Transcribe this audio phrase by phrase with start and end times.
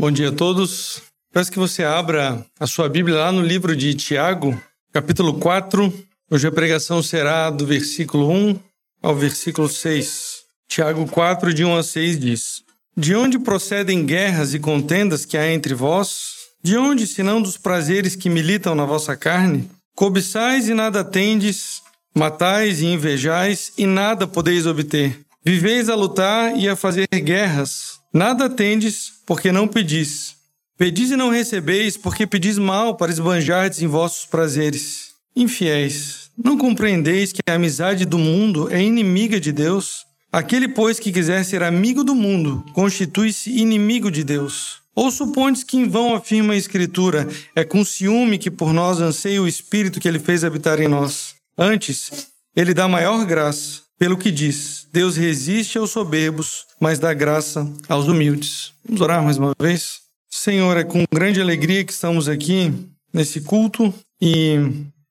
[0.00, 1.02] Bom dia a todos.
[1.32, 4.56] Peço que você abra a sua Bíblia lá no livro de Tiago,
[4.92, 5.92] capítulo 4.
[6.30, 8.60] Hoje a pregação será do versículo 1
[9.02, 10.36] ao versículo 6.
[10.68, 12.62] Tiago 4, de 1 a 6 diz:
[12.96, 16.28] De onde procedem guerras e contendas que há entre vós?
[16.62, 19.68] De onde, senão dos prazeres que militam na vossa carne?
[19.96, 21.82] Cobiçais e nada tendes,
[22.14, 25.18] matais e invejais e nada podeis obter.
[25.44, 27.97] Viveis a lutar e a fazer guerras.
[28.12, 30.34] Nada tendes, porque não pedis.
[30.78, 35.08] Pedis e não recebeis, porque pedis mal para esbanjardes em vossos prazeres.
[35.36, 40.06] Infiéis, não compreendeis que a amizade do mundo é inimiga de Deus?
[40.32, 44.78] Aquele, pois, que quiser ser amigo do mundo, constitui-se inimigo de Deus.
[44.94, 49.42] Ou supondes que em vão afirma a Escritura, é com ciúme que por nós anseia
[49.42, 51.34] o Espírito que ele fez habitar em nós?
[51.56, 57.70] Antes, ele dá maior graça, pelo que diz: Deus resiste aos soberbos, mas dá graça
[57.88, 58.72] aos humildes.
[58.84, 60.00] Vamos orar mais uma vez?
[60.30, 62.72] Senhor, é com grande alegria que estamos aqui
[63.12, 64.56] nesse culto e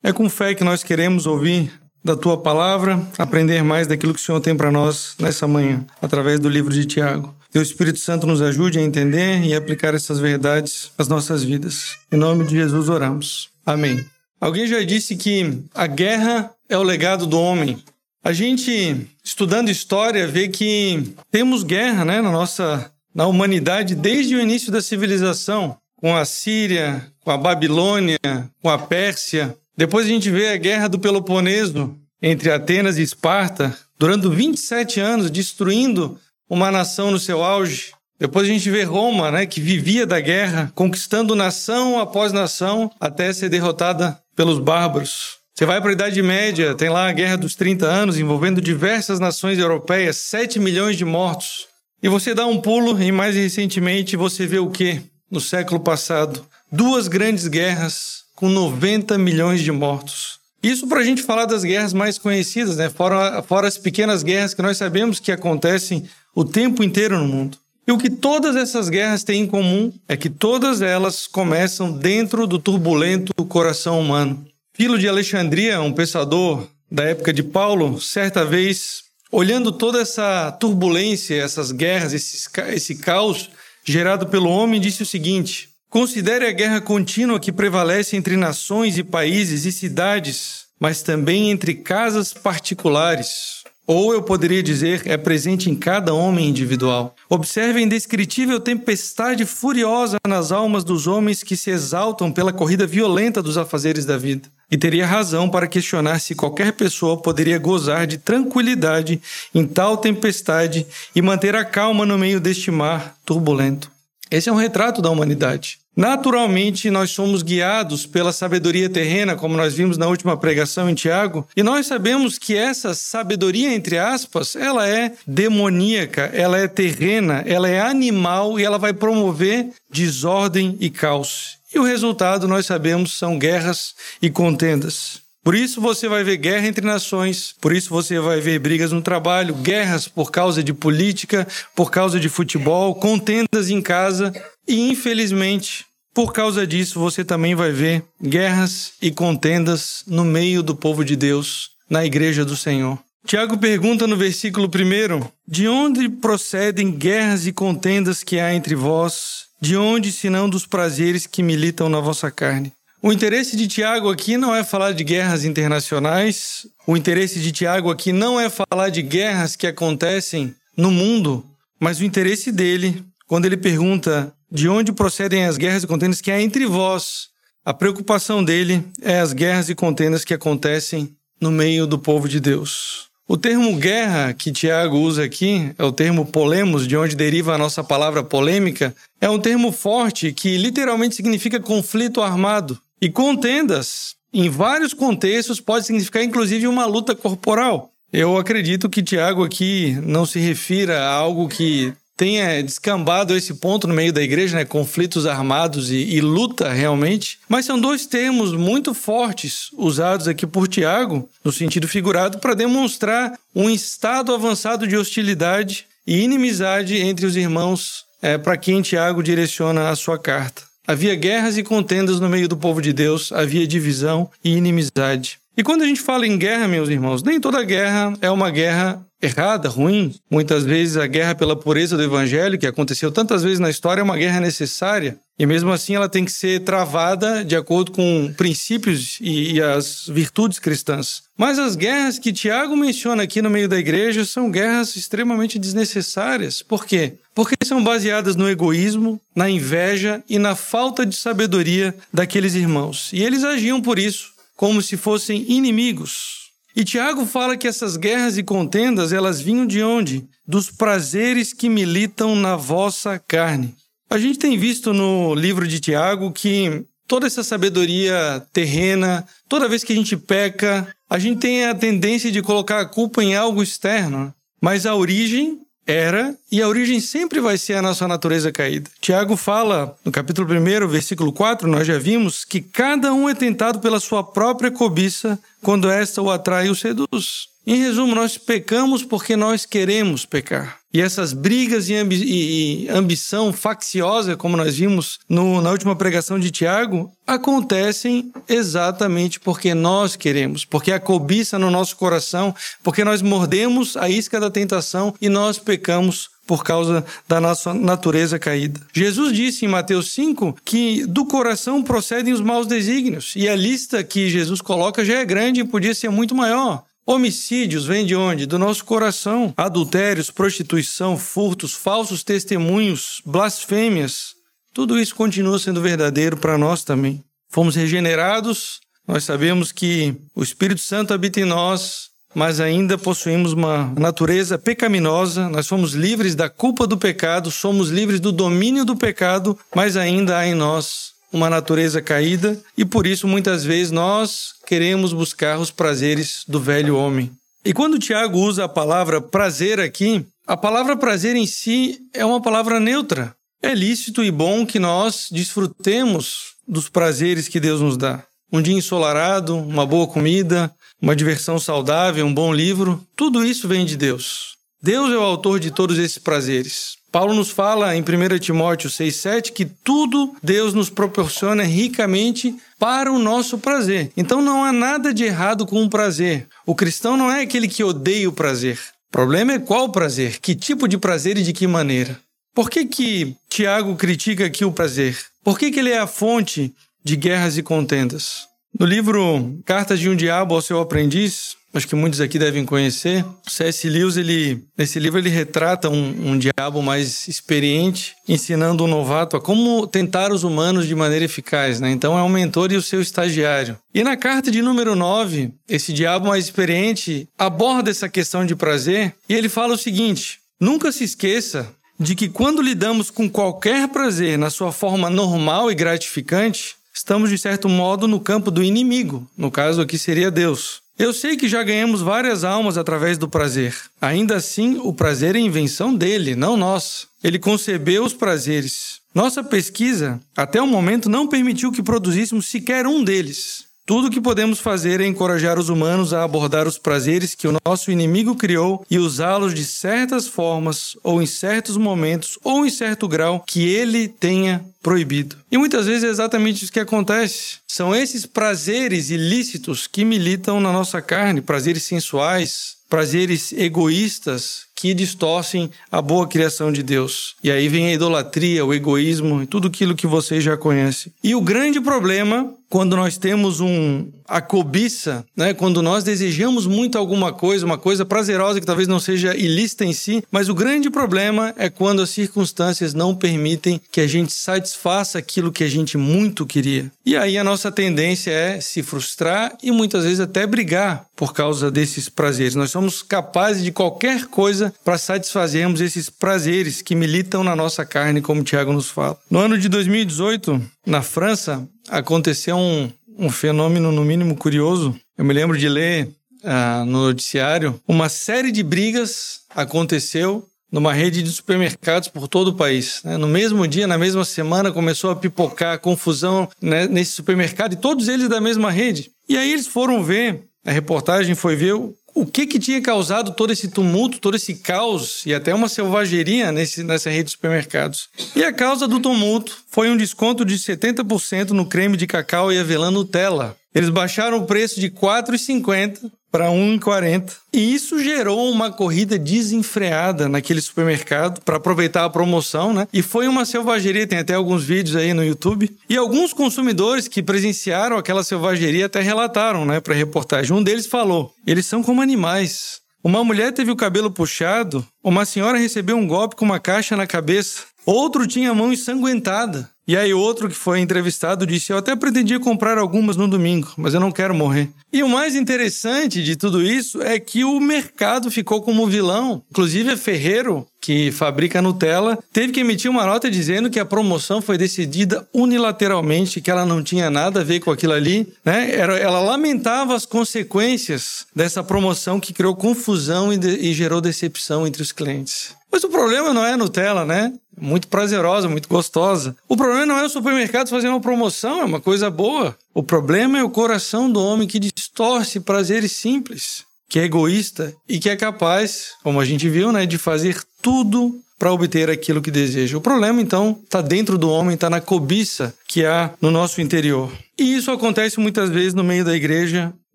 [0.03, 1.71] é com fé que nós queremos ouvir
[2.03, 6.39] da tua palavra, aprender mais daquilo que o Senhor tem para nós nessa manhã, através
[6.39, 7.35] do livro de Tiago.
[7.51, 11.97] Que o Espírito Santo nos ajude a entender e aplicar essas verdades às nossas vidas.
[12.11, 13.49] Em nome de Jesus oramos.
[13.65, 14.05] Amém.
[14.39, 17.83] Alguém já disse que a guerra é o legado do homem.
[18.23, 24.39] A gente, estudando história, vê que temos guerra né, na nossa na humanidade desde o
[24.39, 28.19] início da civilização, com a Síria, com a Babilônia,
[28.61, 33.77] com a Pérsia, depois a gente vê a Guerra do Peloponeso entre Atenas e Esparta,
[33.99, 37.91] durando 27 anos, destruindo uma nação no seu auge.
[38.19, 43.31] Depois a gente vê Roma, né, que vivia da guerra, conquistando nação após nação, até
[43.31, 45.36] ser derrotada pelos bárbaros.
[45.57, 49.19] Você vai para a Idade Média, tem lá a Guerra dos 30 Anos, envolvendo diversas
[49.19, 51.65] nações europeias, 7 milhões de mortos.
[52.01, 55.01] E você dá um pulo e mais recentemente você vê o quê?
[55.31, 60.37] No século passado, duas grandes guerras com 90 milhões de mortos.
[60.61, 62.87] Isso para a gente falar das guerras mais conhecidas, né?
[62.91, 67.57] Fora, fora as pequenas guerras que nós sabemos que acontecem o tempo inteiro no mundo.
[67.87, 72.45] E o que todas essas guerras têm em comum é que todas elas começam dentro
[72.45, 74.45] do turbulento coração humano.
[74.77, 81.33] Filo de Alexandria, um pensador da época de Paulo, certa vez, olhando toda essa turbulência,
[81.33, 83.49] essas guerras, esse, esse caos
[83.83, 89.03] gerado pelo homem, disse o seguinte: Considere a guerra contínua que prevalece entre nações e
[89.03, 93.56] países e cidades, mas também entre casas particulares.
[93.87, 97.15] Ou eu poderia dizer, é presente em cada homem individual.
[97.29, 103.41] Observe a indescritível tempestade furiosa nas almas dos homens que se exaltam pela corrida violenta
[103.41, 104.49] dos afazeres da vida.
[104.69, 109.21] E teria razão para questionar se qualquer pessoa poderia gozar de tranquilidade
[109.55, 113.89] em tal tempestade e manter a calma no meio deste mar turbulento.
[114.29, 115.79] Esse é um retrato da humanidade.
[115.97, 121.47] Naturalmente, nós somos guiados pela sabedoria terrena, como nós vimos na última pregação em Tiago,
[121.57, 127.67] e nós sabemos que essa sabedoria, entre aspas, ela é demoníaca, ela é terrena, ela
[127.67, 131.57] é animal e ela vai promover desordem e caos.
[131.73, 135.25] E o resultado, nós sabemos, são guerras e contendas.
[135.43, 139.01] Por isso você vai ver guerra entre nações, por isso você vai ver brigas no
[139.01, 144.31] trabalho, guerras por causa de política, por causa de futebol, contendas em casa
[144.67, 150.75] e, infelizmente, por causa disso você também vai ver guerras e contendas no meio do
[150.75, 152.97] povo de Deus, na igreja do Senhor.
[153.25, 159.45] Tiago pergunta no versículo 1: De onde procedem guerras e contendas que há entre vós?
[159.61, 162.71] De onde, senão dos prazeres que militam na vossa carne?
[163.01, 167.91] O interesse de Tiago aqui não é falar de guerras internacionais, o interesse de Tiago
[167.91, 171.45] aqui não é falar de guerras que acontecem no mundo,
[171.79, 176.31] mas o interesse dele, quando ele pergunta de onde procedem as guerras e contendas que
[176.31, 177.29] há entre vós,
[177.65, 182.39] a preocupação dele é as guerras e contendas que acontecem no meio do povo de
[182.39, 183.07] Deus.
[183.27, 187.57] O termo guerra que Tiago usa aqui é o termo polemos, de onde deriva a
[187.57, 188.95] nossa palavra polêmica.
[189.19, 192.79] É um termo forte que literalmente significa conflito armado.
[193.01, 197.91] E contendas, em vários contextos, pode significar inclusive uma luta corporal.
[198.13, 203.87] Eu acredito que Tiago aqui não se refira a algo que tenha descambado esse ponto
[203.87, 204.65] no meio da igreja, né?
[204.65, 207.37] conflitos armados e, e, luta realmente.
[207.47, 213.37] Mas são dois termos muito fortes usados aqui por Tiago, no sentido figurado, para demonstrar
[213.55, 219.89] um estado avançado de hostilidade e inimizade entre os irmãos é, para quem Tiago direciona
[219.89, 220.63] a sua carta.
[220.87, 225.37] Havia guerras e contendas no meio do povo de Deus, havia divisão e inimizade.
[225.57, 229.03] E quando a gente fala em guerra, meus irmãos, nem toda guerra é uma guerra
[229.19, 230.13] errada, ruim.
[230.29, 234.03] Muitas vezes a guerra pela pureza do evangelho, que aconteceu tantas vezes na história, é
[234.03, 235.17] uma guerra necessária.
[235.39, 240.07] E mesmo assim ela tem que ser travada de acordo com princípios e, e, as
[240.07, 241.23] virtudes cristãs.
[241.35, 246.61] Mas as guerras que Tiago menciona aqui no meio da igreja são guerras extremamente desnecessárias.
[246.61, 247.13] Por quê?
[247.33, 253.11] Porque são baseadas no egoísmo, na inveja e na falta de sabedoria daqueles irmãos.
[253.11, 256.47] E eles agiam por isso, como se fossem inimigos.
[256.75, 260.27] E Tiago fala que essas guerras e contendas, elas vinham de onde?
[260.45, 263.73] Dos prazeres que militam na vossa carne.
[264.09, 269.83] A gente tem visto no livro de Tiago que toda essa sabedoria terrena, toda vez
[269.83, 273.63] que a gente peca, a gente tem a tendência de colocar a culpa em algo
[273.63, 274.33] externo.
[274.61, 278.91] Mas a origem era e a origem sempre vai ser a nossa natureza caída.
[278.99, 283.79] Tiago fala no capítulo 1, versículo 4, nós já vimos que cada um é tentado
[283.79, 287.47] pela sua própria cobiça quando esta o atrai e o seduz.
[287.65, 290.79] Em resumo, nós pecamos porque nós queremos pecar.
[290.93, 296.39] E essas brigas e, ambi e ambição facciosa, como nós vimos no, na última pregação
[296.39, 303.21] de Tiago, acontecem exatamente porque nós queremos, porque a cobiça no nosso coração, porque nós
[303.21, 308.79] mordemos a isca da tentação e nós pecamos por causa da nossa natureza caída.
[308.93, 314.01] Jesus disse em Mateus 5 que do coração procedem os maus desígnios, e a lista
[314.03, 316.85] que Jesus coloca já é grande e podia ser muito maior.
[317.09, 318.45] Homicídios vêm de onde?
[318.45, 319.53] Do nosso coração.
[319.55, 324.35] Adultérios, prostituição, furtos, falsos testemunhos, blasfêmias.
[324.73, 327.23] Tudo isso continua sendo verdadeiro para nós também.
[327.49, 333.85] Fomos regenerados, nós sabemos que o Espírito Santo habita em nós, mas ainda possuímos uma
[333.97, 339.57] natureza pecaminosa, nós somos livres da culpa do pecado, somos livres do domínio do pecado,
[339.73, 345.13] mas ainda há em nós uma natureza caída e por isso muitas vezes nós queremos
[345.13, 347.31] buscar os prazeres do velho homem.
[347.63, 352.41] E quando Tiago usa a palavra prazer aqui, a palavra prazer em si é uma
[352.41, 353.35] palavra neutra.
[353.61, 358.23] É lícito e bom que nós desfrutemos dos prazeres que Deus nos dá.
[358.51, 363.85] Um dia ensolarado, uma boa comida, uma diversão saudável, um bom livro, tudo isso vem
[363.85, 364.55] de Deus.
[364.81, 366.96] Deus é o autor de todos esses prazeres.
[367.11, 373.17] Paulo nos fala em 1 Timóteo 6,7 que tudo Deus nos proporciona ricamente para o
[373.17, 374.11] nosso prazer.
[374.15, 376.47] Então não há nada de errado com o prazer.
[376.65, 378.77] O cristão não é aquele que odeia o prazer.
[379.09, 382.19] O problema é qual prazer, que tipo de prazer e de que maneira.
[382.53, 385.17] Por que, que Tiago critica aqui o prazer?
[385.43, 388.47] Por que, que ele é a fonte de guerras e contendas?
[388.77, 393.25] No livro Cartas de um Diabo ao Seu Aprendiz, acho que muitos aqui devem conhecer.
[393.47, 393.87] C.S.
[393.89, 399.41] Lewis, ele, nesse livro, ele retrata um, um, diabo mais experiente, ensinando um novato a
[399.41, 401.79] como tentar os humanos de maneira eficaz.
[401.79, 401.91] Né?
[401.91, 403.77] Então, é um mentor e o seu estagiário.
[403.93, 409.13] E na carta de número 9, esse diabo mais experiente aborda essa questão de prazer
[409.27, 414.37] e ele fala o seguinte: nunca se esqueça de que quando lidamos com qualquer prazer
[414.37, 419.49] na sua forma normal e gratificante, estamos de certo modo no campo do inimigo, no
[419.49, 420.81] caso aqui seria Deus.
[420.97, 423.75] Eu sei que já ganhamos várias almas através do prazer.
[424.01, 427.07] Ainda assim, o prazer é invenção dele, não nós.
[427.23, 428.99] Ele concebeu os prazeres.
[429.13, 433.66] Nossa pesquisa, até o momento, não permitiu que produzíssemos sequer um deles.
[433.87, 437.55] Tudo o que podemos fazer é encorajar os humanos a abordar os prazeres que o
[437.65, 443.07] nosso inimigo criou e usá-los de certas formas, ou em certos momentos, ou em certo
[443.07, 445.37] grau que ele tenha proibido.
[445.49, 447.59] E muitas vezes é exatamente isso que acontece.
[447.65, 455.71] São esses prazeres ilícitos que militam na nossa carne, prazeres sensuais, prazeres egoístas que distorcem
[455.91, 457.35] a boa criação de Deus.
[457.43, 461.11] E aí vem a idolatria, o egoísmo e tudo aquilo que você já conhece.
[461.23, 466.97] E o grande problema quando nós temos um a cobiça, né, quando nós desejamos muito
[466.97, 470.89] alguma coisa, uma coisa prazerosa que talvez não seja ilícita em si, mas o grande
[470.89, 475.97] problema é quando as circunstâncias não permitem que a gente satisfaça aquilo que a gente
[475.97, 476.91] muito queria.
[477.05, 481.71] E aí a nossa tendência é se frustrar e muitas vezes até brigar por causa
[481.71, 482.53] desses prazeres.
[482.53, 488.21] Nós somos capazes de qualquer coisa para satisfazermos esses prazeres que militam na nossa carne,
[488.21, 489.17] como o Tiago nos fala.
[489.29, 492.89] No ano de 2018, na França, aconteceu um,
[493.19, 494.95] um fenômeno, no mínimo, curioso.
[495.17, 496.09] Eu me lembro de ler
[496.43, 502.55] ah, no noticiário uma série de brigas aconteceu numa rede de supermercados por todo o
[502.55, 503.01] país.
[503.03, 503.17] Né?
[503.17, 507.77] No mesmo dia, na mesma semana, começou a pipocar a confusão né, nesse supermercado e
[507.77, 509.11] todos eles da mesma rede.
[509.27, 511.73] E aí eles foram ver, a reportagem foi ver
[512.19, 516.51] o que que tinha causado todo esse tumulto, todo esse caos e até uma selvageria
[516.51, 518.09] nesse, nessa rede de supermercados.
[518.35, 522.57] E a causa do tumulto foi um desconto de 70% no creme de cacau e
[522.57, 523.55] avelã Nutella.
[523.73, 527.33] Eles baixaram o preço de R$ 4,50 para 1,40.
[527.53, 532.87] E isso gerou uma corrida desenfreada naquele supermercado para aproveitar a promoção, né?
[532.93, 535.75] E foi uma selvageria, tem até alguns vídeos aí no YouTube.
[535.89, 540.55] E alguns consumidores que presenciaram aquela selvageria até relataram, né, para reportagem.
[540.55, 542.81] Um deles falou: "Eles são como animais.
[543.03, 547.07] Uma mulher teve o cabelo puxado, uma senhora recebeu um golpe com uma caixa na
[547.07, 549.69] cabeça, outro tinha a mão ensanguentada.
[549.87, 553.93] E aí outro que foi entrevistado disse: "Eu até pretendia comprar algumas no domingo, mas
[553.93, 554.69] eu não quero morrer".
[554.91, 559.43] E o mais interessante de tudo isso é que o mercado ficou como vilão.
[559.51, 564.41] Inclusive a Ferreiro, que fabrica Nutella, teve que emitir uma nota dizendo que a promoção
[564.41, 568.73] foi decidida unilateralmente, que ela não tinha nada a ver com aquilo ali, né?
[568.73, 575.56] Ela lamentava as consequências dessa promoção que criou confusão e, gerou decepção entre os clientes.
[575.71, 577.33] Mas o problema não é a Nutella, né?
[577.59, 579.35] Muito prazerosa, muito gostosa.
[579.47, 582.55] O problema não é o supermercado fazer uma promoção, é uma coisa boa.
[582.73, 587.99] O problema é o coração do homem que distorce prazeres simples, que é egoísta e
[587.99, 592.31] que é capaz, como a gente viu, né, de fazer tudo para obter aquilo que
[592.31, 592.77] deseja.
[592.77, 597.11] O problema, então, está dentro do homem, está na cobiça que há no nosso interior.
[597.37, 599.71] E isso acontece muitas vezes no meio da igreja.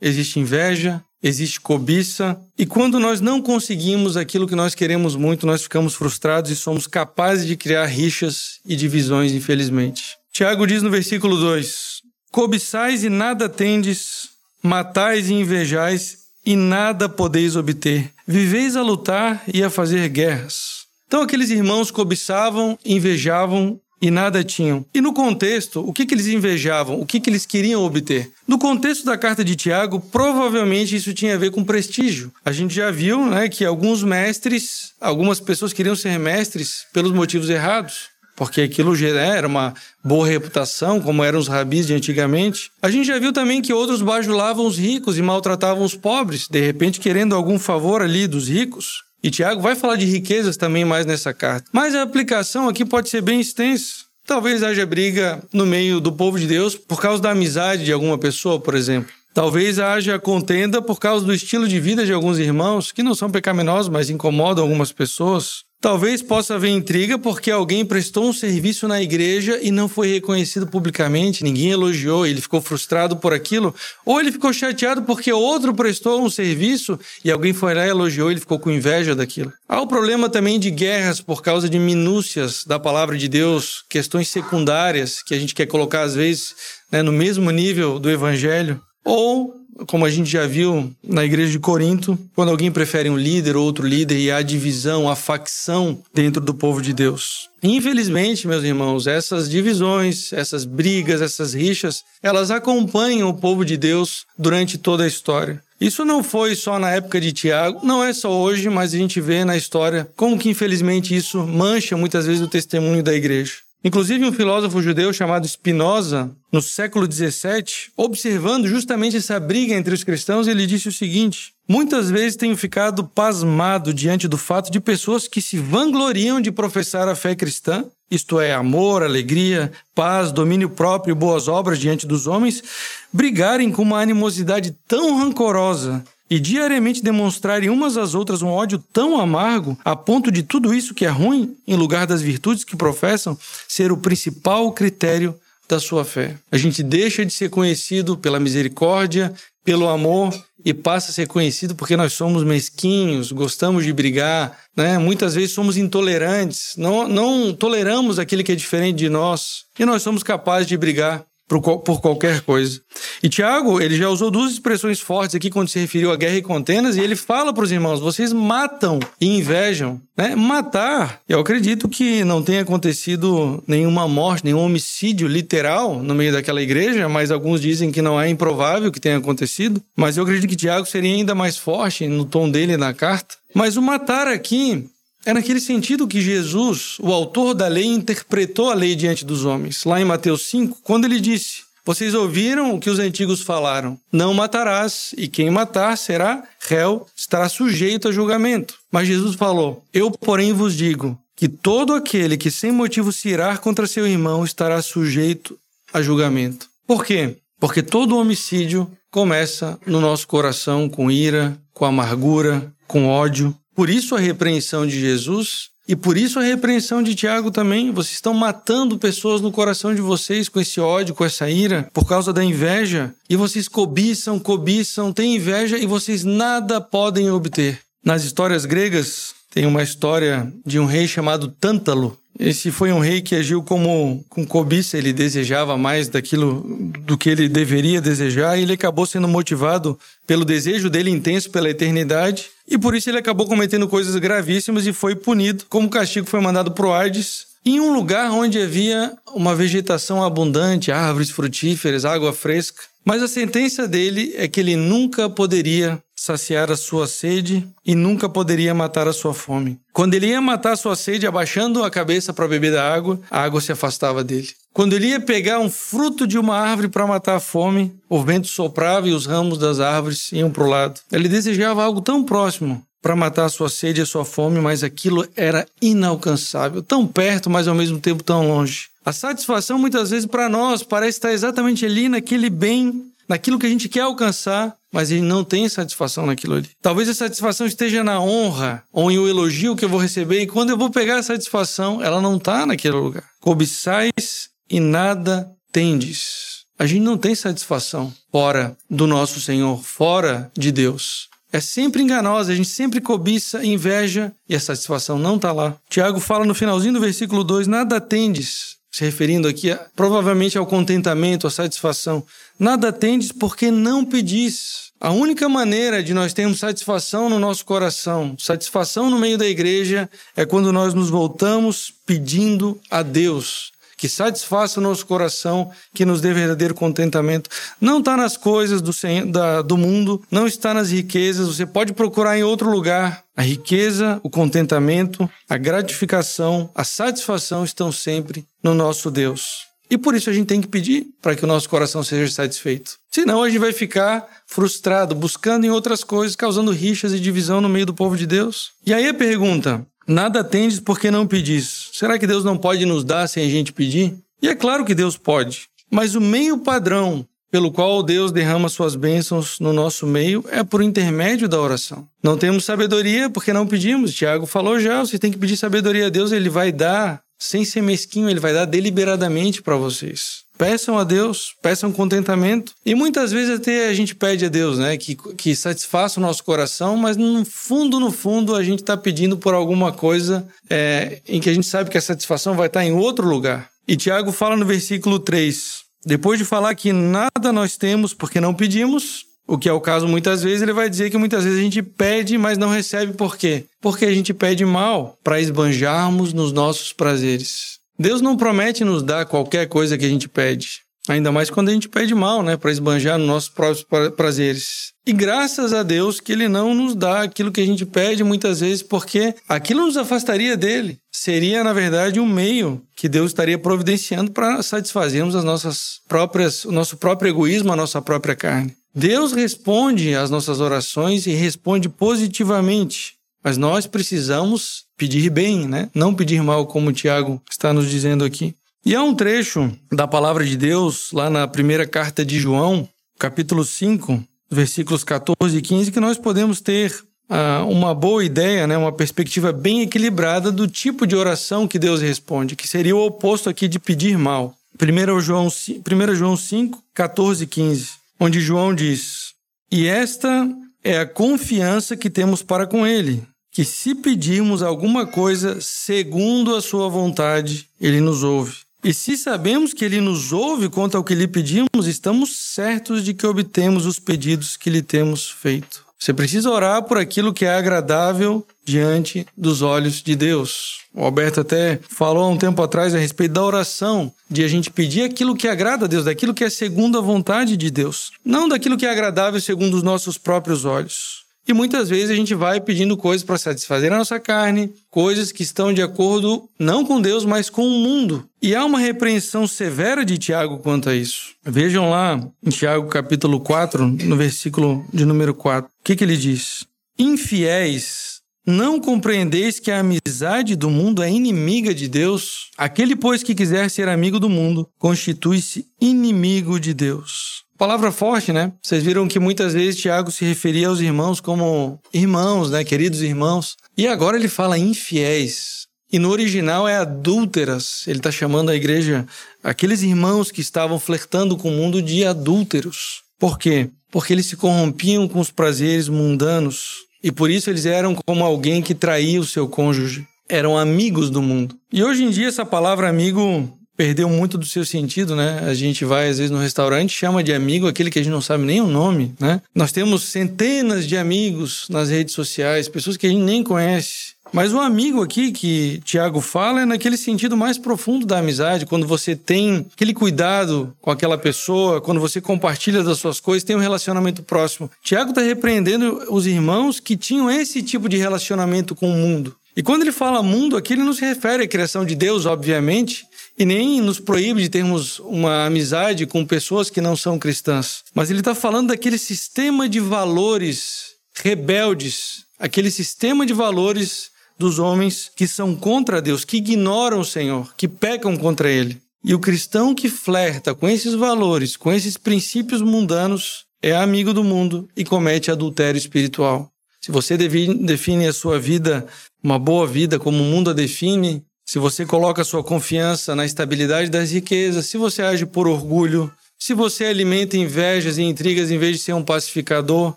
[0.00, 5.62] Existe inveja, existe cobiça, e quando nós não conseguimos aquilo que nós queremos muito, nós
[5.62, 10.16] ficamos frustrados e somos capazes de criar rixas e divisões, infelizmente.
[10.32, 12.00] Tiago diz no versículo 2:
[12.32, 14.30] Cobiçais e nada tendes,
[14.62, 18.10] matais e invejais e nada podeis obter.
[18.26, 20.86] Viveis a lutar e a fazer guerras.
[21.06, 24.84] Então aqueles irmãos cobiçavam, invejavam e nada tinham.
[24.94, 26.98] E no contexto, o que, que eles invejavam?
[27.00, 28.30] O que, que eles queriam obter?
[28.46, 32.32] No contexto da carta de Tiago, provavelmente isso tinha a ver com prestígio.
[32.44, 37.50] A gente já viu né, que alguns mestres, algumas pessoas queriam ser mestres pelos motivos
[37.50, 38.08] errados.
[38.40, 42.70] Porque aquilo era uma boa reputação, como eram os rabis de antigamente.
[42.80, 46.58] A gente já viu também que outros bajulavam os ricos e maltratavam os pobres, de
[46.58, 49.02] repente querendo algum favor ali dos ricos.
[49.22, 51.68] E Tiago vai falar de riquezas também mais nessa carta.
[51.72, 54.04] Mas a aplicação aqui pode ser bem extensa.
[54.26, 58.16] Talvez haja briga no meio do povo de Deus por causa da amizade de alguma
[58.16, 59.12] pessoa, por exemplo.
[59.34, 63.30] Talvez haja contenda por causa do estilo de vida de alguns irmãos, que não são
[63.30, 65.64] pecaminosos, mas incomodam algumas pessoas.
[65.80, 70.66] Talvez possa haver intriga porque alguém prestou um serviço na igreja e não foi reconhecido
[70.66, 76.22] publicamente, ninguém elogiou, ele ficou frustrado por aquilo, ou ele ficou chateado porque outro prestou
[76.22, 79.50] um serviço e alguém foi lá e elogiou, ele ficou com inveja daquilo.
[79.66, 84.28] Há o problema também de guerras por causa de minúcias da palavra de Deus, questões
[84.28, 86.54] secundárias que a gente quer colocar às vezes
[86.92, 88.78] né, no mesmo nível do evangelho.
[89.02, 93.56] Ou como a gente já viu na igreja de Corinto, quando alguém prefere um líder
[93.56, 97.48] ou outro líder e há divisão, a facção dentro do povo de Deus.
[97.62, 104.24] Infelizmente, meus irmãos, essas divisões, essas brigas, essas rixas, elas acompanham o povo de Deus
[104.38, 105.62] durante toda a história.
[105.80, 109.20] Isso não foi só na época de Tiago, não é só hoje, mas a gente
[109.20, 113.54] vê na história como que infelizmente isso mancha muitas vezes o testemunho da igreja.
[113.82, 120.04] Inclusive, um filósofo judeu chamado Spinoza, no século XVII, observando justamente essa briga entre os
[120.04, 125.26] cristãos, ele disse o seguinte: Muitas vezes tenho ficado pasmado diante do fato de pessoas
[125.26, 131.12] que se vangloriam de professar a fé cristã, isto é, amor, alegria, paz, domínio próprio
[131.12, 132.62] e boas obras diante dos homens,
[133.10, 139.20] brigarem com uma animosidade tão rancorosa e diariamente demonstrarem umas às outras um ódio tão
[139.20, 143.36] amargo a ponto de tudo isso que é ruim, em lugar das virtudes que professam,
[143.66, 145.34] ser o principal critério
[145.68, 146.36] da sua fé.
[146.50, 149.32] A gente deixa de ser conhecido pela misericórdia,
[149.64, 150.34] pelo amor
[150.64, 154.98] e passa a ser conhecido porque nós somos mesquinhos, gostamos de brigar, né?
[154.98, 160.02] Muitas vezes somos intolerantes, não, não toleramos aquele que é diferente de nós e nós
[160.02, 161.24] somos capazes de brigar
[161.58, 162.80] por, qualquer coisa.
[163.20, 166.42] E Tiago, ele já usou duas expressões fortes aqui quando se referiu à guerra e
[166.42, 170.00] contendas, e ele fala para os irmãos: vocês matam e invejam.
[170.16, 170.36] Né?
[170.36, 176.62] Matar, eu acredito que não tenha acontecido nenhuma morte, nenhum homicídio literal no meio daquela
[176.62, 179.82] igreja, mas alguns dizem que não é improvável que tenha acontecido.
[179.96, 183.34] Mas eu acredito que Tiago seria ainda mais forte no tom dele na carta.
[183.52, 184.88] Mas o matar aqui
[185.24, 189.84] é naquele sentido que Jesus, o autor da lei, interpretou a lei diante dos homens.
[189.84, 194.32] Lá em Mateus 5, quando ele disse: Vocês ouviram o que os antigos falaram: Não
[194.32, 198.78] matarás, e quem matar será réu, estará sujeito a julgamento.
[198.90, 203.56] Mas Jesus falou: Eu, porém, vos digo que todo aquele que sem motivo se irá
[203.56, 205.58] contra seu irmão estará sujeito
[205.92, 206.68] a julgamento.
[206.86, 207.36] Por quê?
[207.58, 213.54] Porque todo homicídio começa no nosso coração com ira, com amargura, com ódio.
[213.80, 217.90] Por isso a repreensão de Jesus E por isso a repreensão de Tiago também.
[217.90, 222.06] Vocês estão matando pessoas no coração de vocês com esse ódio, com essa ira, por
[222.06, 223.14] causa da inveja.
[223.26, 227.80] E vocês cobiçam, cobiçam, têm inveja e vocês nada podem obter.
[228.04, 232.19] Nas histórias gregas, tem uma história de um rei chamado Tântalo.
[232.38, 236.64] Esse foi um rei que agiu como com cobiça, ele desejava mais daquilo
[237.00, 241.68] do que ele deveria desejar, e ele acabou sendo motivado pelo desejo dele intenso pela
[241.68, 245.64] eternidade, e por isso ele acabou cometendo coisas gravíssimas e foi punido.
[245.68, 250.90] Como castigo foi mandado para o Hades, em um lugar onde havia uma vegetação abundante,
[250.90, 252.82] árvores frutíferas, água fresca.
[253.04, 258.28] Mas a sentença dele é que ele nunca poderia saciar a sua sede e nunca
[258.28, 259.80] poderia matar a sua fome.
[259.92, 263.42] Quando ele ia matar a sua sede, abaixando a cabeça para beber da água, a
[263.42, 264.48] água se afastava dele.
[264.74, 268.48] Quando ele ia pegar um fruto de uma árvore para matar a fome, o vento
[268.48, 271.00] soprava e os ramos das árvores iam para o lado.
[271.10, 274.84] Ele desejava algo tão próximo para matar a sua sede e a sua fome, mas
[274.84, 278.89] aquilo era inalcançável, tão perto, mas ao mesmo tempo tão longe.
[279.04, 283.70] A satisfação muitas vezes para nós parece estar exatamente ali naquele bem, naquilo que a
[283.70, 286.68] gente quer alcançar, mas ele não tem satisfação naquilo ali.
[286.82, 290.46] Talvez a satisfação esteja na honra ou em o elogio que eu vou receber, e
[290.46, 293.24] quando eu vou pegar a satisfação, ela não está naquele lugar.
[293.40, 296.60] Cobiçais e nada tendes.
[296.78, 301.28] A gente não tem satisfação fora do nosso Senhor, fora de Deus.
[301.52, 305.76] É sempre enganosa, a gente sempre cobiça, inveja e a satisfação não está lá.
[305.88, 310.66] Tiago fala no finalzinho do versículo 2: Nada tendes, se referindo aqui a, provavelmente ao
[310.66, 312.24] contentamento, à satisfação.
[312.58, 314.90] Nada tendes porque não pedis.
[315.00, 320.10] A única maneira de nós termos satisfação no nosso coração, satisfação no meio da igreja,
[320.36, 326.22] é quando nós nos voltamos pedindo a Deus que satisfaça o nosso coração, que nos
[326.22, 327.50] dê verdadeiro contentamento.
[327.78, 328.92] Não está nas coisas do,
[329.30, 333.22] da, do mundo, não está nas riquezas, você pode procurar em outro lugar.
[333.36, 339.66] A riqueza, o contentamento, a gratificação, a satisfação estão sempre no nosso Deus.
[339.90, 342.92] E por isso a gente tem que pedir para que o nosso coração seja satisfeito.
[343.10, 347.68] Senão a gente vai ficar frustrado, buscando em outras coisas, causando rixas e divisão no
[347.68, 348.70] meio do povo de Deus.
[348.86, 351.89] E aí a pergunta: Nada tendes porque não pedis.
[352.00, 354.14] Será que Deus não pode nos dar sem a gente pedir?
[354.40, 358.96] E é claro que Deus pode, mas o meio padrão pelo qual Deus derrama suas
[358.96, 362.08] bênçãos no nosso meio é por intermédio da oração.
[362.22, 364.14] Não temos sabedoria porque não pedimos.
[364.14, 367.82] Tiago falou já, você tem que pedir sabedoria a Deus, ele vai dar sem ser
[367.82, 370.44] mesquinho, ele vai dar deliberadamente para vocês.
[370.60, 372.74] Peçam a Deus, peçam contentamento.
[372.84, 376.44] E muitas vezes até a gente pede a Deus, né, que, que satisfaça o nosso
[376.44, 381.40] coração, mas no fundo, no fundo, a gente está pedindo por alguma coisa é, em
[381.40, 383.70] que a gente sabe que a satisfação vai estar tá em outro lugar.
[383.88, 388.52] E Tiago fala no versículo 3: depois de falar que nada nós temos porque não
[388.52, 391.62] pedimos, o que é o caso muitas vezes, ele vai dizer que muitas vezes a
[391.62, 393.64] gente pede, mas não recebe por quê?
[393.80, 397.79] Porque a gente pede mal para esbanjarmos nos nossos prazeres.
[398.00, 400.80] Deus não promete nos dar qualquer coisa que a gente pede.
[401.06, 402.56] Ainda mais quando a gente pede mal, né?
[402.56, 403.84] Para esbanjar nos nossos próprios
[404.16, 404.92] prazeres.
[405.06, 408.60] E graças a Deus que Ele não nos dá aquilo que a gente pede muitas
[408.60, 410.98] vezes, porque aquilo nos afastaria dele.
[411.12, 416.72] Seria, na verdade, um meio que Deus estaria providenciando para satisfazermos as nossas próprias, o
[416.72, 418.74] nosso próprio egoísmo, a nossa própria carne.
[418.94, 423.19] Deus responde às nossas orações e responde positivamente.
[423.42, 425.88] Mas nós precisamos pedir bem, né?
[425.94, 428.54] Não pedir mal, como o Tiago está nos dizendo aqui.
[428.84, 433.64] E há um trecho da palavra de Deus, lá na primeira carta de João, capítulo
[433.64, 436.92] 5, versículos 14 e 15, que nós podemos ter
[437.30, 438.76] uh, uma boa ideia, né?
[438.76, 443.48] uma perspectiva bem equilibrada do tipo de oração que Deus responde, que seria o oposto
[443.48, 444.54] aqui de pedir mal.
[444.80, 449.34] 1 João, 1 João 5, 14 e 15, onde João diz:
[449.70, 450.48] E esta
[450.82, 456.62] é a confiança que temos para com Ele, que se pedirmos alguma coisa segundo a
[456.62, 458.58] Sua vontade, Ele nos ouve.
[458.82, 463.12] E se sabemos que Ele nos ouve quanto ao que lhe pedimos, estamos certos de
[463.12, 465.84] que obtemos os pedidos que lhe temos feito.
[465.98, 470.80] Você precisa orar por aquilo que é agradável diante dos olhos de Deus.
[470.94, 474.70] O Alberto até falou há um tempo atrás a respeito da oração, de a gente
[474.70, 478.48] pedir aquilo que agrada a Deus, daquilo que é segundo a vontade de Deus, não
[478.48, 481.19] daquilo que é agradável segundo os nossos próprios olhos.
[481.48, 485.42] E muitas vezes a gente vai pedindo coisas para satisfazer a nossa carne, coisas que
[485.42, 488.24] estão de acordo não com Deus, mas com o mundo.
[488.40, 491.34] E há uma repreensão severa de Tiago quanto a isso.
[491.44, 495.68] Vejam lá em Tiago capítulo 4, no versículo de número 4.
[495.68, 496.66] O que, que ele diz?
[496.98, 502.50] Infiéis, não compreendeis que a amizade do mundo é inimiga de Deus?
[502.56, 507.44] Aquele, pois, que quiser ser amigo do mundo, constitui-se inimigo de Deus.
[507.60, 508.54] Palavra forte, né?
[508.62, 512.64] Vocês viram que muitas vezes Tiago se referia aos irmãos como irmãos, né?
[512.64, 513.54] Queridos irmãos.
[513.76, 515.66] E agora ele fala infiéis.
[515.92, 517.84] E no original é adúlteras.
[517.86, 519.06] Ele está chamando a igreja,
[519.44, 523.02] aqueles irmãos que estavam flertando com o mundo, de adúlteros.
[523.18, 523.68] Por quê?
[523.90, 526.76] Porque eles se corrompiam com os prazeres mundanos.
[527.04, 530.06] E por isso eles eram como alguém que traía o seu cônjuge.
[530.30, 531.54] Eram amigos do mundo.
[531.70, 535.40] E hoje em dia essa palavra amigo perdeu muito do seu sentido, né?
[535.42, 538.20] A gente vai às vezes no restaurante, chama de amigo aquele que a gente não
[538.20, 539.40] sabe nem o nome, né?
[539.54, 544.16] Nós temos centenas de amigos nas redes sociais, pessoas que a gente nem conhece.
[544.34, 548.86] Mas o amigo aqui que Tiago fala é naquele sentido mais profundo da amizade, quando
[548.86, 553.60] você tem aquele cuidado com aquela pessoa, quando você compartilha das suas coisas, tem um
[553.60, 554.70] relacionamento próximo.
[554.84, 559.34] Tiago está repreendendo os irmãos que tinham esse tipo de relacionamento com o mundo.
[559.56, 563.04] E quando ele fala mundo aqui, ele não se refere à criação de Deus, obviamente,
[563.40, 567.82] e nem nos proíbe de termos uma amizade com pessoas que não são cristãs.
[567.94, 575.10] Mas ele está falando daquele sistema de valores rebeldes, aquele sistema de valores dos homens
[575.16, 578.78] que são contra Deus, que ignoram o Senhor, que pecam contra Ele.
[579.02, 584.22] E o cristão que flerta com esses valores, com esses princípios mundanos, é amigo do
[584.22, 586.50] mundo e comete adultério espiritual.
[586.78, 588.86] Se você define a sua vida,
[589.22, 593.90] uma boa vida, como o mundo a define, se você coloca sua confiança na estabilidade
[593.90, 596.08] das riquezas, se você age por orgulho,
[596.38, 599.92] se você alimenta invejas e intrigas em vez de ser um pacificador,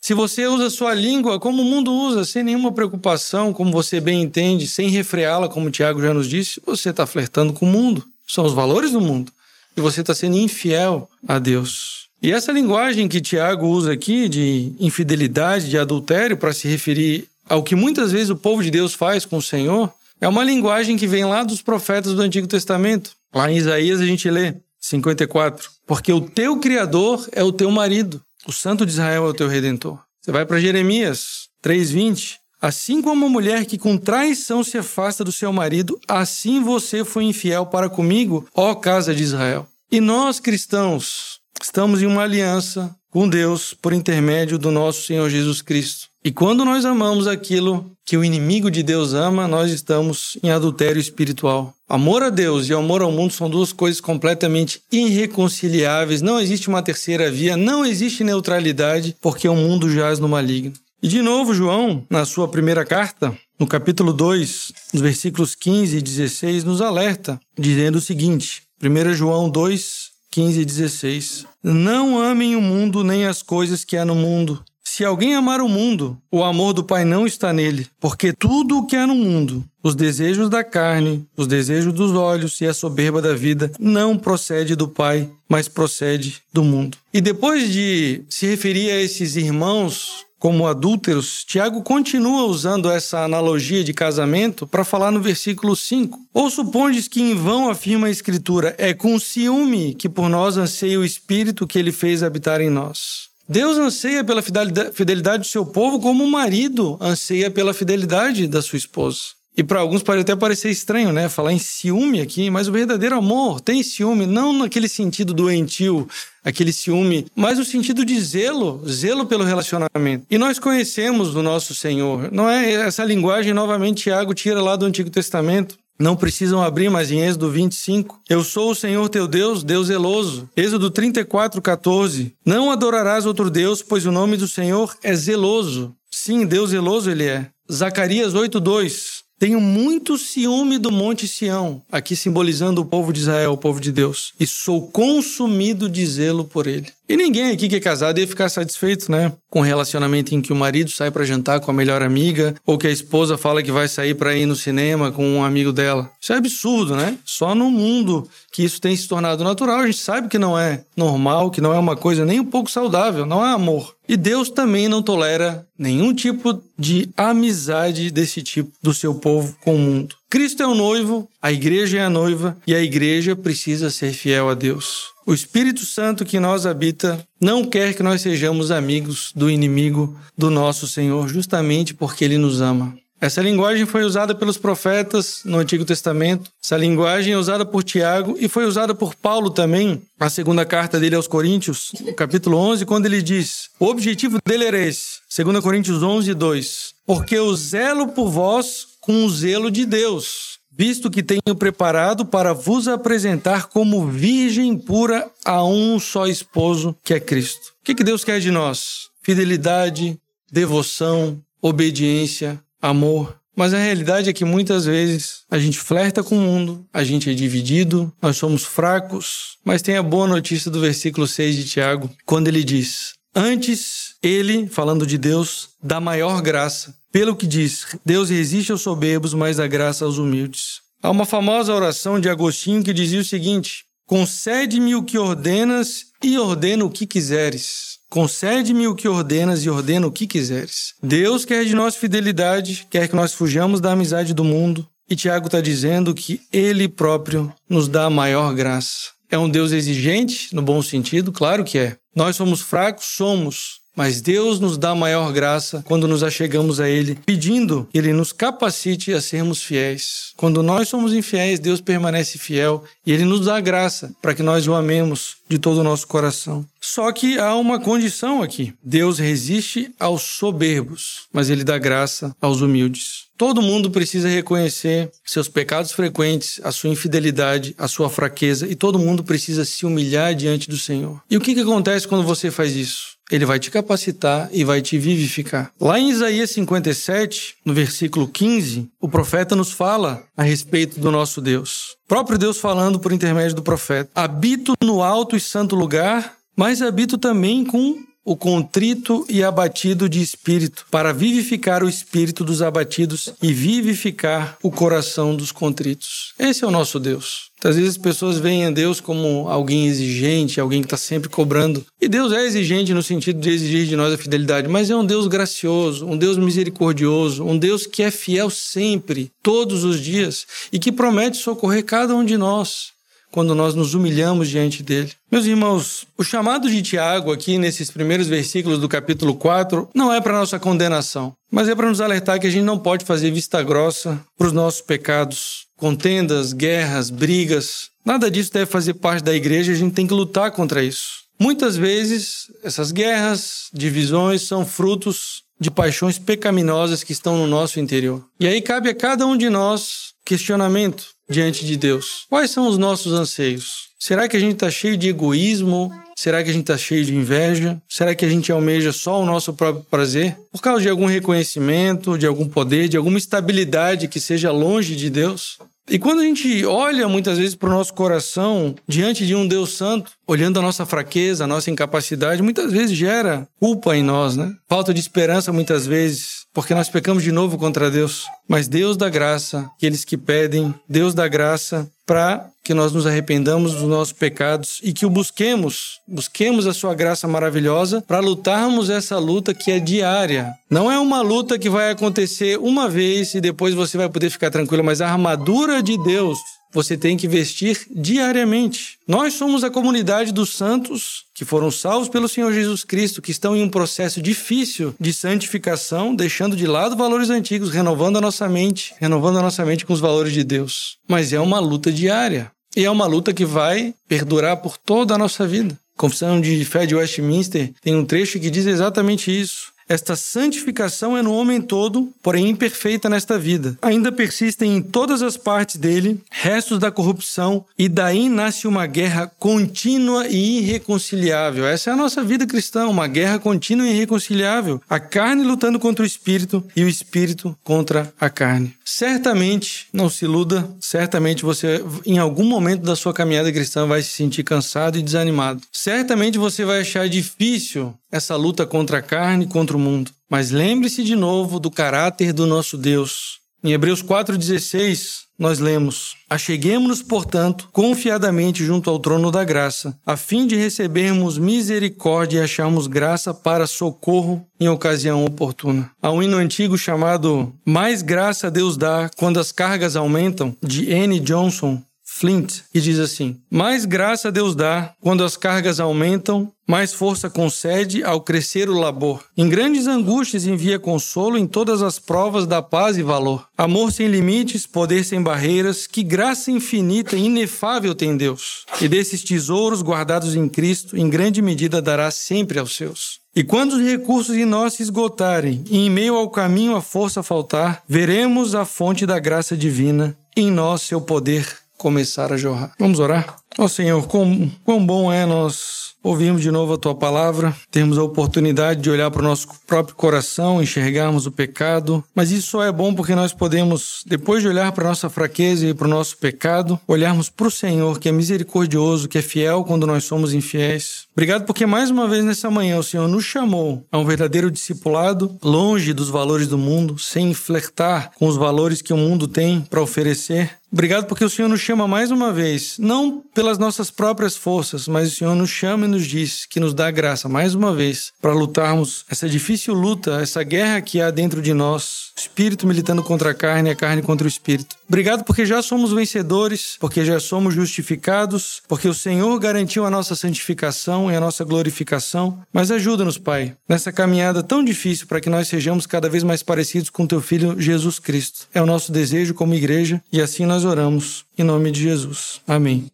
[0.00, 4.22] se você usa sua língua como o mundo usa, sem nenhuma preocupação, como você bem
[4.22, 8.02] entende, sem refreá-la, como o Tiago já nos disse, você está flertando com o mundo.
[8.26, 9.30] São os valores do mundo.
[9.76, 12.08] E você está sendo infiel a Deus.
[12.22, 17.62] E essa linguagem que Tiago usa aqui de infidelidade, de adultério, para se referir ao
[17.62, 21.06] que muitas vezes o povo de Deus faz com o Senhor, é uma linguagem que
[21.06, 23.12] vem lá dos profetas do Antigo Testamento.
[23.34, 25.70] Lá em Isaías a gente lê 54.
[25.86, 29.48] Porque o teu Criador é o teu marido, o Santo de Israel é o teu
[29.48, 29.98] Redentor.
[30.20, 32.36] Você vai para Jeremias 3,20.
[32.60, 37.24] Assim como a mulher que com traição se afasta do seu marido, assim você foi
[37.24, 39.68] infiel para comigo, ó casa de Israel.
[39.92, 45.62] E nós, cristãos, estamos em uma aliança com Deus por intermédio do nosso Senhor Jesus
[45.62, 46.08] Cristo.
[46.24, 51.00] E quando nós amamos aquilo que o inimigo de Deus ama, nós estamos em adultério
[51.00, 51.74] espiritual.
[51.88, 56.22] Amor a Deus e amor ao mundo são duas coisas completamente irreconciliáveis.
[56.22, 60.72] Não existe uma terceira via, não existe neutralidade, porque o mundo jaz no maligno.
[61.02, 66.00] E de novo, João, na sua primeira carta, no capítulo 2, nos versículos 15 e
[66.00, 71.46] 16, nos alerta, dizendo o seguinte: 1 João 2, 15 e 16.
[71.62, 74.62] Não amem o mundo nem as coisas que há no mundo.
[74.96, 78.86] Se alguém amar o mundo, o amor do Pai não está nele, porque tudo o
[78.86, 83.20] que há no mundo, os desejos da carne, os desejos dos olhos e a soberba
[83.20, 86.96] da vida, não procede do Pai, mas procede do mundo.
[87.12, 93.84] E depois de se referir a esses irmãos como adúlteros, Tiago continua usando essa analogia
[93.84, 96.18] de casamento para falar no versículo 5.
[96.32, 100.98] Ou supondes que em vão afirma a Escritura, é com ciúme que por nós anseia
[100.98, 103.35] o Espírito que ele fez habitar em nós.
[103.48, 108.76] Deus anseia pela fidelidade do seu povo como o marido anseia pela fidelidade da sua
[108.76, 109.36] esposa.
[109.56, 111.30] E para alguns pode até parecer estranho, né?
[111.30, 116.06] Falar em ciúme aqui, mas o verdadeiro amor tem ciúme, não naquele sentido doentio,
[116.44, 120.26] aquele ciúme, mas no sentido de zelo, zelo pelo relacionamento.
[120.30, 122.30] E nós conhecemos o nosso Senhor.
[122.30, 125.78] Não é essa linguagem, novamente, Tiago tira lá do Antigo Testamento.
[125.98, 128.20] Não precisam abrir, mas em Êxodo 25.
[128.28, 130.48] Eu sou o Senhor teu Deus, Deus zeloso.
[130.56, 132.34] Êxodo 34, 14.
[132.44, 135.94] Não adorarás outro Deus, pois o nome do Senhor é zeloso.
[136.10, 137.48] Sim, Deus zeloso ele é.
[137.70, 139.26] Zacarias 8, 2.
[139.38, 143.92] Tenho muito ciúme do Monte Sião, aqui simbolizando o povo de Israel, o povo de
[143.92, 146.90] Deus, e sou consumido de zelo por ele.
[147.08, 149.32] E ninguém aqui que é casado ia ficar satisfeito, né?
[149.48, 152.76] Com um relacionamento em que o marido sai para jantar com a melhor amiga, ou
[152.76, 156.10] que a esposa fala que vai sair para ir no cinema com um amigo dela.
[156.20, 157.16] Isso é absurdo, né?
[157.24, 160.82] Só no mundo que isso tem se tornado natural, a gente sabe que não é
[160.96, 163.94] normal, que não é uma coisa nem um pouco saudável, não é amor.
[164.08, 169.74] E Deus também não tolera nenhum tipo de amizade desse tipo do seu povo com
[169.74, 170.16] o mundo.
[170.28, 174.48] Cristo é o noivo, a igreja é a noiva e a igreja precisa ser fiel
[174.48, 175.15] a Deus.
[175.26, 180.50] O Espírito Santo que nós habita não quer que nós sejamos amigos do inimigo do
[180.50, 182.96] nosso Senhor, justamente porque ele nos ama.
[183.20, 186.48] Essa linguagem foi usada pelos profetas no Antigo Testamento.
[186.62, 191.00] Essa linguagem é usada por Tiago e foi usada por Paulo também, na segunda carta
[191.00, 196.04] dele aos Coríntios, capítulo 11, quando ele diz: O objetivo dele era esse, 2 Coríntios
[196.04, 196.94] 11, 2.
[197.04, 202.52] Porque o zelo por vós com o zelo de Deus, visto que tenho preparado para
[202.52, 207.72] vos apresentar como virgem pura a um só esposo, que é Cristo.
[207.80, 209.08] O que Deus quer de nós?
[209.22, 210.18] Fidelidade,
[210.52, 213.36] devoção, obediência, amor.
[213.56, 217.30] Mas a realidade é que muitas vezes a gente flerta com o mundo, a gente
[217.30, 219.56] é dividido, nós somos fracos.
[219.64, 224.66] Mas tem a boa notícia do versículo 6 de Tiago, quando ele diz: Antes ele,
[224.66, 226.94] falando de Deus, dá maior graça.
[227.16, 230.82] Pelo que diz: Deus resiste aos soberbos, mas dá graça aos humildes.
[231.02, 236.38] Há uma famosa oração de Agostinho que dizia o seguinte: Concede-me o que ordenas e
[236.38, 238.00] ordena o que quiseres.
[238.10, 240.92] Concede-me o que ordenas e ordena o que quiseres.
[241.02, 244.86] Deus quer de nós fidelidade, quer que nós fujamos da amizade do mundo.
[245.08, 249.12] E Tiago está dizendo que Ele próprio nos dá a maior graça.
[249.30, 251.32] É um Deus exigente, no bom sentido?
[251.32, 251.96] Claro que é.
[252.14, 253.06] Nós somos fracos?
[253.06, 253.80] Somos.
[253.96, 258.30] Mas Deus nos dá maior graça quando nos achegamos a Ele, pedindo que Ele nos
[258.30, 260.32] capacite a sermos fiéis.
[260.36, 264.68] Quando nós somos infiéis, Deus permanece fiel e Ele nos dá graça para que nós
[264.68, 266.66] o amemos de todo o nosso coração.
[266.80, 272.60] Só que há uma condição aqui: Deus resiste aos soberbos, mas Ele dá graça aos
[272.60, 273.26] humildes.
[273.36, 278.98] Todo mundo precisa reconhecer seus pecados frequentes, a sua infidelidade, a sua fraqueza, e todo
[278.98, 281.20] mundo precisa se humilhar diante do Senhor.
[281.30, 283.15] E o que, que acontece quando você faz isso?
[283.30, 285.72] Ele vai te capacitar e vai te vivificar.
[285.80, 291.40] Lá em Isaías 57, no versículo 15, o profeta nos fala a respeito do nosso
[291.40, 291.96] Deus.
[292.04, 296.80] O próprio Deus falando por intermédio do profeta: Habito no alto e santo lugar, mas
[296.80, 303.32] habito também com o contrito e abatido de espírito, para vivificar o espírito dos abatidos
[303.40, 306.34] e vivificar o coração dos contritos.
[306.36, 307.52] Esse é o nosso Deus.
[307.62, 311.86] Às vezes as pessoas veem a Deus como alguém exigente, alguém que está sempre cobrando.
[312.00, 315.06] E Deus é exigente no sentido de exigir de nós a fidelidade, mas é um
[315.06, 320.80] Deus gracioso, um Deus misericordioso, um Deus que é fiel sempre, todos os dias, e
[320.80, 322.95] que promete socorrer cada um de nós
[323.36, 325.12] quando nós nos humilhamos diante dele.
[325.30, 330.22] Meus irmãos, o chamado de Tiago aqui nesses primeiros versículos do capítulo 4 não é
[330.22, 333.62] para nossa condenação, mas é para nos alertar que a gente não pode fazer vista
[333.62, 337.90] grossa para os nossos pecados, contendas, guerras, brigas.
[338.02, 341.26] Nada disso deve fazer parte da igreja, a gente tem que lutar contra isso.
[341.38, 348.24] Muitas vezes, essas guerras, divisões são frutos de paixões pecaminosas que estão no nosso interior.
[348.38, 352.26] E aí cabe a cada um de nós questionamento diante de Deus.
[352.28, 353.86] Quais são os nossos anseios?
[353.98, 355.92] Será que a gente está cheio de egoísmo?
[356.18, 357.80] Será que a gente está cheio de inveja?
[357.88, 360.36] Será que a gente almeja só o nosso próprio prazer?
[360.52, 365.10] Por causa de algum reconhecimento, de algum poder, de alguma estabilidade que seja longe de
[365.10, 365.58] Deus?
[365.88, 369.76] E quando a gente olha muitas vezes para o nosso coração diante de um Deus
[369.76, 374.52] Santo, olhando a nossa fraqueza, a nossa incapacidade, muitas vezes gera culpa em nós, né?
[374.68, 378.24] Falta de esperança muitas vezes, porque nós pecamos de novo contra Deus.
[378.48, 383.74] Mas Deus dá graça, aqueles que pedem, Deus dá graça para que nós nos arrependamos
[383.74, 389.18] dos nossos pecados e que o busquemos, busquemos a sua graça maravilhosa para lutarmos essa
[389.18, 390.52] luta que é diária.
[390.68, 394.50] Não é uma luta que vai acontecer uma vez e depois você vai poder ficar
[394.50, 396.38] tranquilo, mas a armadura de Deus
[396.72, 398.98] você tem que vestir diariamente.
[399.06, 403.56] Nós somos a comunidade dos santos que foram salvos pelo Senhor Jesus Cristo, que estão
[403.56, 408.94] em um processo difícil de santificação, deixando de lado valores antigos, renovando a nossa mente,
[408.98, 410.98] renovando a nossa mente com os valores de Deus.
[411.08, 412.50] Mas é uma luta diária.
[412.76, 415.78] E é uma luta que vai perdurar por toda a nossa vida.
[415.96, 419.72] Confissão de Fé de Westminster tem um trecho que diz exatamente isso.
[419.88, 423.78] Esta santificação é no homem todo, porém imperfeita nesta vida.
[423.80, 429.30] Ainda persistem em todas as partes dele restos da corrupção, e daí nasce uma guerra
[429.38, 431.66] contínua e irreconciliável.
[431.66, 434.80] Essa é a nossa vida cristã, uma guerra contínua e irreconciliável.
[434.88, 438.74] A carne lutando contra o espírito e o espírito contra a carne.
[438.84, 444.10] Certamente, não se iluda, certamente você, em algum momento da sua caminhada cristã, vai se
[444.10, 445.60] sentir cansado e desanimado.
[445.72, 450.10] Certamente você vai achar difícil essa luta contra a carne, contra o mundo.
[450.28, 453.38] Mas lembre-se de novo do caráter do nosso Deus.
[453.62, 460.46] Em Hebreus 4,16, nós lemos: Acheguemos-nos, portanto, confiadamente junto ao trono da graça, a fim
[460.46, 465.90] de recebermos misericórdia e acharmos graça para socorro em ocasião oportuna.
[466.00, 471.20] Há um hino antigo chamado Mais Graça Deus Dá Quando as Cargas Aumentam, de N.
[471.20, 471.82] Johnson,
[472.18, 478.02] Flint, que diz assim: Mais graça Deus dá quando as cargas aumentam, mais força concede
[478.02, 479.22] ao crescer o labor.
[479.36, 483.46] Em grandes angústias envia consolo em todas as provas da paz e valor.
[483.56, 488.64] Amor sem limites, poder sem barreiras, que graça infinita e inefável tem Deus.
[488.80, 493.20] E desses tesouros guardados em Cristo, em grande medida dará sempre aos seus.
[493.34, 497.22] E quando os recursos em nós se esgotarem e em meio ao caminho a força
[497.22, 502.72] faltar, veremos a fonte da graça divina em nós seu poder começar a jorrar.
[502.78, 503.36] Vamos orar?
[503.58, 507.98] Ó oh, Senhor, quão, quão bom é nós ouvirmos de novo a tua palavra, termos
[507.98, 512.62] a oportunidade de olhar para o nosso próprio coração, enxergarmos o pecado, mas isso só
[512.62, 515.90] é bom porque nós podemos, depois de olhar para a nossa fraqueza e para o
[515.90, 520.32] nosso pecado, olharmos para o Senhor, que é misericordioso, que é fiel quando nós somos
[520.32, 521.06] infiéis.
[521.12, 525.36] Obrigado porque mais uma vez nessa manhã o Senhor nos chamou a um verdadeiro discipulado,
[525.42, 529.82] longe dos valores do mundo, sem flertar com os valores que o mundo tem para
[529.82, 534.86] oferecer, Obrigado porque o Senhor nos chama mais uma vez, não pelas nossas próprias forças,
[534.86, 538.12] mas o Senhor nos chama e nos diz que nos dá graça mais uma vez
[538.20, 543.30] para lutarmos essa difícil luta, essa guerra que há dentro de nós, espírito militando contra
[543.30, 544.76] a carne e a carne contra o espírito.
[544.88, 550.14] Obrigado porque já somos vencedores, porque já somos justificados, porque o Senhor garantiu a nossa
[550.14, 552.40] santificação e a nossa glorificação.
[552.52, 556.90] Mas ajuda-nos, Pai, nessa caminhada tão difícil para que nós sejamos cada vez mais parecidos
[556.90, 558.46] com teu filho Jesus Cristo.
[558.54, 561.24] É o nosso desejo como igreja e assim nós oramos.
[561.38, 562.40] Em nome de Jesus.
[562.46, 562.86] Amém.